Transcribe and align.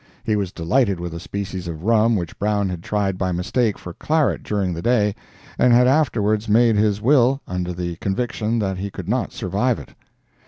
He 0.23 0.35
was 0.35 0.51
delighted 0.51 0.99
with 0.99 1.13
a 1.13 1.19
species 1.19 1.67
of 1.67 1.83
rum 1.83 2.15
which 2.15 2.39
Brown 2.39 2.69
had 2.69 2.81
tried 2.81 3.19
by 3.19 3.31
mistake 3.31 3.77
for 3.77 3.93
claret 3.93 4.41
during 4.41 4.73
the 4.73 4.81
day, 4.81 5.13
and 5.59 5.73
had 5.73 5.85
afterwards 5.85 6.49
made 6.49 6.75
his 6.75 7.03
will, 7.03 7.39
under 7.47 7.71
the 7.71 7.97
conviction 7.97 8.57
that 8.57 8.79
he 8.79 8.89
could 8.89 9.07
not 9.07 9.31
survive 9.31 9.77
it. 9.77 9.93